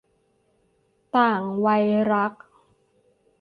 [1.15, 2.33] ต่างวัยรัก